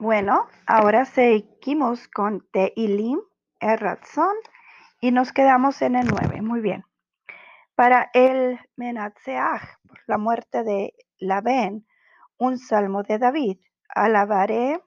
Bueno, 0.00 0.48
ahora 0.64 1.04
seguimos 1.04 2.08
con 2.08 2.40
Teilim, 2.52 3.20
el 3.60 3.78
razón, 3.78 4.34
y 4.98 5.10
nos 5.10 5.30
quedamos 5.30 5.82
en 5.82 5.94
el 5.94 6.08
9. 6.08 6.40
Muy 6.40 6.62
bien. 6.62 6.86
Para 7.74 8.10
el 8.14 8.58
Menatseach, 8.76 9.60
por 9.86 9.98
la 10.06 10.16
muerte 10.16 10.64
de 10.64 10.94
Labén, 11.18 11.86
un 12.38 12.56
salmo 12.56 13.02
de 13.02 13.18
David. 13.18 13.58
Alabaré 13.90 14.80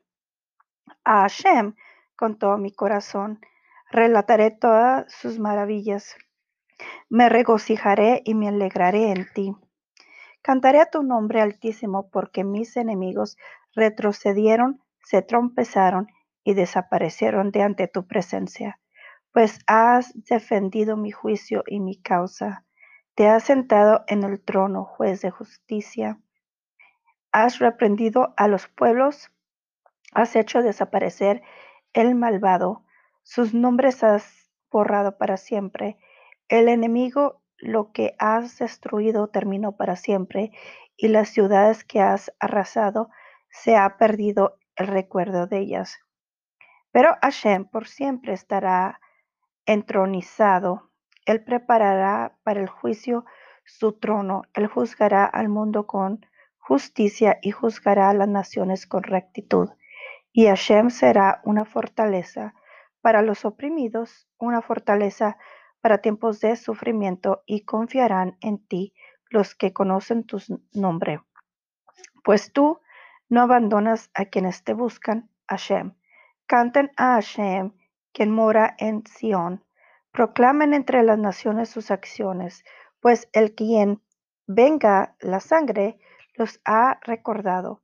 a 1.04 1.22
Hashem 1.22 1.76
con 2.16 2.40
todo 2.40 2.58
mi 2.58 2.72
corazón. 2.72 3.40
Relataré 3.92 4.50
todas 4.50 5.14
sus 5.14 5.38
maravillas. 5.38 6.18
Me 7.08 7.30
regocijaré 7.30 8.24
y 8.26 8.34
me 8.34 8.48
alegraré 8.48 9.12
en 9.12 9.28
ti. 9.32 9.56
Cantaré 10.42 10.82
a 10.82 10.90
tu 10.90 11.04
nombre 11.04 11.40
altísimo 11.40 12.10
porque 12.10 12.44
mis 12.44 12.76
enemigos 12.78 13.38
retrocedieron, 13.76 14.83
se 15.04 15.22
trompezaron 15.22 16.08
y 16.44 16.54
desaparecieron 16.54 17.52
de 17.52 17.64
ante 17.64 17.88
tu 17.88 18.08
presencia, 18.08 18.80
pues 19.32 19.60
has 19.68 20.14
defendido 20.14 20.98
mi 20.98 21.12
juicio 21.12 21.64
y 21.68 21.80
mi 21.80 22.02
causa. 22.02 22.66
Te 23.16 23.28
has 23.28 23.44
sentado 23.44 24.04
en 24.08 24.24
el 24.24 24.42
trono, 24.42 24.86
juez 24.86 25.22
de 25.22 25.32
justicia. 25.32 26.20
Has 27.32 27.60
reprendido 27.60 28.34
a 28.38 28.48
los 28.48 28.68
pueblos, 28.68 29.32
has 30.14 30.36
hecho 30.36 30.62
desaparecer 30.62 31.42
el 31.94 32.16
malvado, 32.16 32.84
sus 33.24 33.54
nombres 33.54 34.04
has 34.04 34.52
borrado 34.72 35.18
para 35.18 35.38
siempre. 35.38 35.98
El 36.50 36.68
enemigo 36.68 37.42
lo 37.58 37.92
que 37.92 38.16
has 38.20 38.58
destruido 38.60 39.28
terminó 39.28 39.78
para 39.78 39.96
siempre, 39.96 40.52
y 40.98 41.08
las 41.08 41.30
ciudades 41.30 41.84
que 41.84 42.02
has 42.02 42.32
arrasado 42.40 43.10
se 43.50 43.76
ha 43.76 43.98
perdido 43.98 44.58
el 44.76 44.88
recuerdo 44.88 45.48
de 45.48 45.60
ellas. 45.60 46.00
Pero 46.92 47.16
Hashem 47.22 47.66
por 47.66 47.88
siempre 47.88 48.34
estará 48.34 49.00
entronizado. 49.66 50.92
Él 51.26 51.44
preparará 51.44 52.38
para 52.44 52.62
el 52.62 52.68
juicio 52.68 53.26
su 53.66 53.94
trono. 53.94 54.44
Él 54.54 54.68
juzgará 54.68 55.26
al 55.26 55.50
mundo 55.50 55.88
con 55.88 56.26
justicia 56.58 57.40
y 57.42 57.52
juzgará 57.52 58.10
a 58.10 58.14
las 58.14 58.28
naciones 58.28 58.88
con 58.88 59.04
rectitud. 59.04 59.70
Y 60.32 60.48
Hashem 60.48 60.90
será 60.90 61.42
una 61.44 61.66
fortaleza 61.66 62.54
para 63.02 63.22
los 63.22 63.44
oprimidos, 63.46 64.28
una 64.38 64.62
fortaleza 64.62 65.38
para 65.82 65.98
tiempos 65.98 66.40
de 66.40 66.56
sufrimiento 66.56 67.44
y 67.46 67.66
confiarán 67.66 68.38
en 68.40 68.66
ti 68.66 68.94
los 69.30 69.56
que 69.56 69.74
conocen 69.74 70.24
tu 70.26 70.42
nombre. 70.72 71.20
Pues 72.24 72.54
tú 72.54 72.80
no 73.30 73.42
abandonas 73.42 74.10
a 74.14 74.26
quienes 74.26 74.64
te 74.64 74.74
buscan, 74.74 75.30
Hashem. 75.48 75.94
Canten 76.46 76.92
a 76.98 77.16
Hashem, 77.16 77.74
quien 78.12 78.32
mora 78.32 78.76
en 78.78 79.06
Sión. 79.06 79.64
Proclamen 80.12 80.74
entre 80.74 81.04
las 81.04 81.18
naciones 81.18 81.70
sus 81.70 81.90
acciones, 81.90 82.64
pues 83.00 83.28
el 83.34 83.56
quien 83.56 84.02
venga 84.46 85.16
la 85.20 85.40
sangre 85.40 86.00
los 86.36 86.62
ha 86.66 87.00
recordado. 87.02 87.82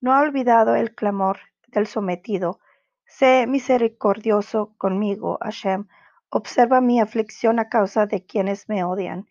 No 0.00 0.12
ha 0.12 0.20
olvidado 0.20 0.74
el 0.76 0.94
clamor 0.94 1.38
del 1.68 1.86
sometido. 1.86 2.60
Sé 3.06 3.46
misericordioso 3.46 4.74
conmigo, 4.78 5.38
Hashem. 5.40 5.88
Observa 6.28 6.80
mi 6.80 7.00
aflicción 7.00 7.58
a 7.58 7.68
causa 7.68 8.06
de 8.06 8.24
quienes 8.24 8.68
me 8.68 8.84
odian, 8.84 9.26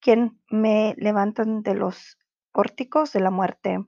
quien 0.00 0.40
me 0.50 0.94
levantan 0.98 1.62
de 1.62 1.74
los 1.74 2.18
pórticos 2.52 3.12
de 3.12 3.20
la 3.20 3.30
muerte, 3.30 3.84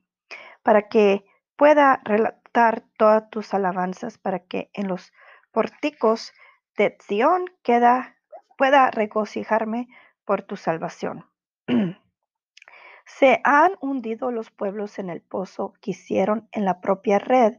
para 0.62 0.88
que 0.88 1.24
pueda 1.56 2.00
relatar 2.04 2.84
todas 2.96 3.28
tus 3.30 3.54
alabanzas, 3.54 4.18
para 4.18 4.40
que 4.40 4.70
en 4.72 4.88
los 4.88 5.12
pórticos 5.50 6.32
de 6.76 6.96
Zion 7.02 7.44
queda, 7.62 8.16
pueda 8.56 8.90
regocijarme 8.90 9.88
por 10.24 10.42
tu 10.42 10.56
salvación. 10.56 11.26
Se 13.04 13.40
han 13.44 13.72
hundido 13.80 14.30
los 14.30 14.50
pueblos 14.50 14.98
en 14.98 15.10
el 15.10 15.20
pozo 15.20 15.74
que 15.80 15.90
hicieron 15.90 16.48
en 16.52 16.64
la 16.64 16.80
propia 16.80 17.18
red 17.18 17.54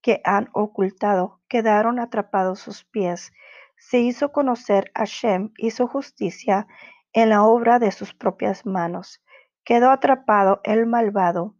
que 0.00 0.20
han 0.24 0.50
ocultado, 0.52 1.40
quedaron 1.48 1.98
atrapados 1.98 2.60
sus 2.60 2.84
pies. 2.84 3.32
Se 3.76 4.00
hizo 4.00 4.32
conocer 4.32 4.90
a 4.94 5.04
Shem, 5.04 5.52
hizo 5.56 5.86
justicia 5.86 6.66
en 7.14 7.30
la 7.30 7.42
obra 7.42 7.78
de 7.78 7.90
sus 7.90 8.14
propias 8.14 8.66
manos. 8.66 9.22
Quedó 9.64 9.90
atrapado 9.90 10.60
el 10.64 10.84
malvado. 10.86 11.54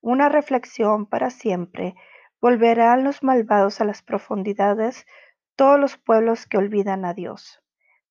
Una 0.00 0.28
reflexión 0.28 1.06
para 1.06 1.30
siempre. 1.30 1.94
Volverán 2.40 3.04
los 3.04 3.22
malvados 3.22 3.80
a 3.80 3.84
las 3.84 4.02
profundidades, 4.02 5.06
todos 5.56 5.78
los 5.78 5.96
pueblos 5.96 6.46
que 6.46 6.58
olvidan 6.58 7.04
a 7.04 7.14
Dios. 7.14 7.62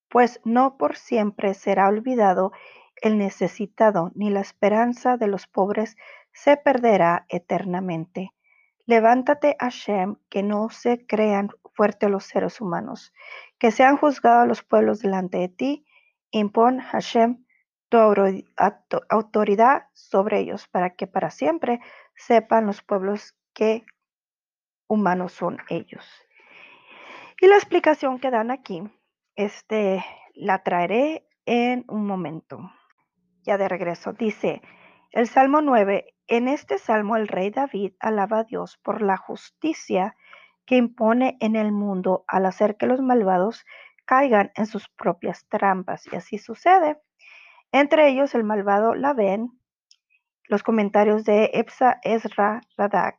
Pues 0.08 0.40
no 0.44 0.76
por 0.76 0.96
siempre 0.96 1.54
será 1.54 1.88
olvidado 1.88 2.52
el 3.00 3.16
necesitado, 3.16 4.10
ni 4.14 4.30
la 4.30 4.40
esperanza 4.40 5.16
de 5.16 5.28
los 5.28 5.46
pobres 5.46 5.96
se 6.32 6.56
perderá 6.56 7.26
eternamente. 7.28 8.32
Levántate, 8.86 9.56
Hashem, 9.60 10.16
que 10.28 10.42
no 10.42 10.70
se 10.70 11.06
crean 11.06 11.50
fuertes 11.74 12.10
los 12.10 12.24
seres 12.24 12.60
humanos, 12.60 13.12
que 13.58 13.70
sean 13.70 13.96
juzgados 13.96 14.48
los 14.48 14.62
pueblos 14.62 15.00
delante 15.00 15.38
de 15.38 15.48
ti. 15.48 15.86
Impon, 16.30 16.80
Hashem, 16.80 17.44
tu 17.88 19.00
autoridad 19.08 19.86
sobre 19.92 20.40
ellos, 20.40 20.68
para 20.68 20.94
que 20.94 21.06
para 21.06 21.30
siempre 21.30 21.80
sepan 22.14 22.66
los 22.66 22.82
pueblos 22.82 23.36
que 23.54 23.84
humanos 24.88 25.32
son 25.32 25.58
ellos. 25.68 26.06
Y 27.40 27.46
la 27.46 27.56
explicación 27.56 28.18
que 28.18 28.30
dan 28.30 28.50
aquí, 28.50 28.82
este, 29.36 30.04
la 30.34 30.62
traeré 30.62 31.28
en 31.46 31.84
un 31.88 32.06
momento 32.06 32.72
ya 33.42 33.56
de 33.56 33.68
regreso. 33.68 34.12
Dice 34.12 34.60
el 35.12 35.26
Salmo 35.26 35.60
9, 35.62 36.14
en 36.26 36.48
este 36.48 36.78
salmo 36.78 37.16
el 37.16 37.28
rey 37.28 37.50
David 37.50 37.94
alaba 38.00 38.40
a 38.40 38.44
Dios 38.44 38.76
por 38.82 39.00
la 39.00 39.16
justicia 39.16 40.14
que 40.66 40.76
impone 40.76 41.38
en 41.40 41.56
el 41.56 41.72
mundo 41.72 42.24
al 42.28 42.44
hacer 42.44 42.76
que 42.76 42.86
los 42.86 43.00
malvados 43.00 43.64
caigan 44.04 44.52
en 44.54 44.66
sus 44.66 44.88
propias 44.90 45.46
trampas. 45.48 46.06
Y 46.12 46.16
así 46.16 46.36
sucede. 46.36 47.00
Entre 47.72 48.08
ellos 48.08 48.34
el 48.34 48.44
malvado 48.44 48.94
ven 49.16 49.50
los 50.44 50.62
comentarios 50.62 51.24
de 51.24 51.50
Epsa 51.52 52.00
Ezra 52.02 52.62
Radak. 52.76 53.18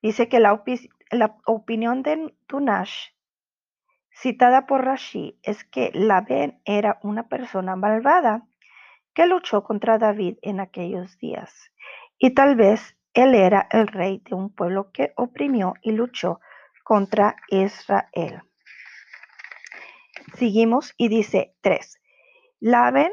Dice 0.00 0.28
que 0.28 0.40
la, 0.40 0.52
opinión 1.46 2.02
de 2.02 2.34
Tunash, 2.46 3.08
citada 4.12 4.66
por 4.66 4.84
Rashi, 4.84 5.38
es 5.42 5.64
que 5.64 5.90
ven 6.28 6.60
era 6.64 6.98
una 7.02 7.28
persona 7.28 7.76
malvada 7.76 8.46
que 9.14 9.26
luchó 9.26 9.64
contra 9.64 9.98
David 9.98 10.38
en 10.42 10.60
aquellos 10.60 11.18
días. 11.18 11.72
Y 12.18 12.34
tal 12.34 12.56
vez 12.56 12.96
él 13.14 13.34
era 13.34 13.66
el 13.70 13.88
rey 13.88 14.22
de 14.24 14.34
un 14.34 14.54
pueblo 14.54 14.90
que 14.92 15.12
oprimió 15.16 15.74
y 15.82 15.92
luchó 15.92 16.40
contra 16.84 17.36
Israel. 17.48 18.42
Seguimos 20.34 20.94
y 20.96 21.08
dice 21.08 21.54
3. 21.60 22.00
Laven 22.60 23.12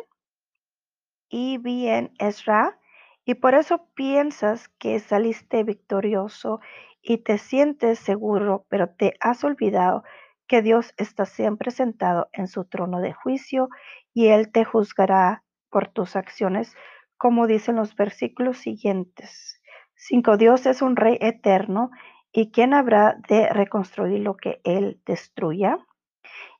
y 1.29 1.57
bien 1.57 2.12
Ezra, 2.19 2.79
y 3.25 3.35
por 3.35 3.53
eso 3.53 3.85
piensas 3.94 4.69
que 4.79 5.00
saliste 5.00 5.63
victorioso 5.63 6.59
y 7.01 7.19
te 7.19 7.38
sientes 7.38 8.00
seguro, 8.00 8.66
pero 8.69 8.90
te 8.90 9.13
has 9.19 9.44
olvidado 9.44 10.03
que 10.47 10.62
Dios 10.62 10.94
está 10.97 11.25
siempre 11.25 11.72
sentado 11.72 12.29
en 12.34 12.47
su 12.47 12.66
trono 12.66 13.01
de 13.01 13.13
juicio 13.13 13.69
y 14.13 14.28
Él 14.28 14.51
te 14.51 14.66
juzgará 14.66 15.44
por 15.69 15.88
tus 15.88 16.16
acciones, 16.16 16.75
como 17.18 17.47
dicen 17.47 17.75
los 17.75 17.95
versículos 17.95 18.57
siguientes. 18.57 19.62
Cinco, 19.95 20.38
Dios 20.38 20.66
es 20.66 20.81
un 20.81 20.95
rey 20.95 21.18
eterno 21.22 21.91
y 22.31 22.51
quién 22.51 22.74
habrá 22.74 23.18
de 23.27 23.50
reconstruir 23.50 24.21
lo 24.21 24.38
que 24.38 24.62
él 24.63 25.01
destruya. 25.06 25.77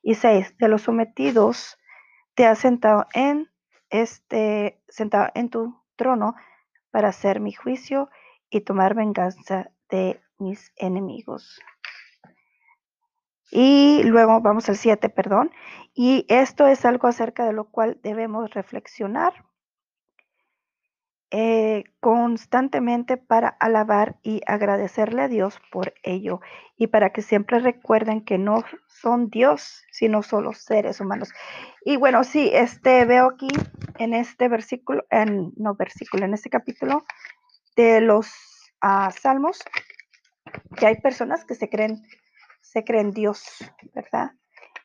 Y 0.02 0.14
seis, 0.14 0.56
de 0.58 0.68
los 0.68 0.82
sometidos 0.82 1.78
te 2.34 2.46
has 2.46 2.58
sentado 2.58 3.06
en 3.14 3.49
este 3.90 4.80
sentado 4.88 5.30
en 5.34 5.50
tu 5.50 5.76
trono 5.96 6.34
para 6.90 7.08
hacer 7.08 7.40
mi 7.40 7.52
juicio 7.52 8.08
y 8.48 8.62
tomar 8.62 8.94
venganza 8.94 9.70
de 9.90 10.20
mis 10.38 10.72
enemigos. 10.76 11.60
Y 13.50 14.02
luego 14.04 14.40
vamos 14.40 14.68
al 14.68 14.76
7, 14.76 15.08
perdón. 15.08 15.50
Y 15.92 16.24
esto 16.28 16.66
es 16.66 16.84
algo 16.84 17.08
acerca 17.08 17.44
de 17.44 17.52
lo 17.52 17.64
cual 17.64 17.98
debemos 18.02 18.50
reflexionar 18.54 19.44
eh, 21.32 21.84
constantemente 22.00 23.16
para 23.16 23.48
alabar 23.48 24.16
y 24.22 24.40
agradecerle 24.48 25.22
a 25.22 25.28
Dios 25.28 25.60
por 25.70 25.94
ello 26.02 26.40
y 26.76 26.88
para 26.88 27.10
que 27.10 27.22
siempre 27.22 27.60
recuerden 27.60 28.24
que 28.24 28.36
no 28.36 28.64
son 28.88 29.30
Dios, 29.30 29.84
sino 29.92 30.24
solo 30.24 30.52
seres 30.54 31.00
humanos. 31.00 31.32
Y 31.84 31.96
bueno, 31.96 32.24
sí, 32.24 32.50
este 32.52 33.04
veo 33.04 33.26
aquí 33.26 33.48
en 34.00 34.14
este 34.14 34.48
versículo, 34.48 35.04
en, 35.10 35.52
no 35.56 35.74
versículo, 35.74 36.24
en 36.24 36.32
este 36.32 36.48
capítulo 36.48 37.04
de 37.76 38.00
los 38.00 38.32
ah, 38.80 39.10
Salmos, 39.10 39.58
porque 40.70 40.86
hay 40.86 40.96
personas 41.02 41.44
que 41.44 41.54
se 41.54 41.68
creen, 41.68 42.02
se 42.62 42.82
creen 42.82 43.10
Dios, 43.10 43.44
¿verdad? 43.94 44.32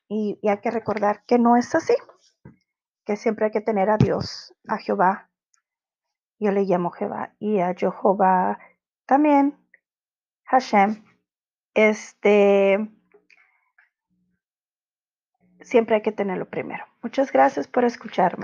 Y 0.10 0.38
hay 0.46 0.58
que 0.58 0.70
recordar 0.70 1.24
que 1.26 1.40
no 1.40 1.56
es 1.56 1.74
así, 1.74 1.96
que 3.06 3.16
siempre 3.16 3.46
hay 3.46 3.52
que 3.52 3.62
tener 3.62 3.90
a 3.90 3.98
Dios, 3.98 4.54
a 4.68 4.78
Jehová. 4.78 5.30
Yo 6.38 6.52
le 6.52 6.64
llamo 6.64 6.92
Jehová 6.92 7.34
y 7.40 7.62
a 7.62 7.74
Jehová 7.74 8.60
también, 9.06 9.58
Hashem. 10.44 11.06
Este, 11.74 12.86
siempre 15.62 15.96
hay 15.96 16.02
que 16.02 16.12
tenerlo 16.12 16.50
primero. 16.50 16.84
Muchas 17.02 17.32
gracias 17.32 17.66
por 17.68 17.86
escucharme. 17.86 18.44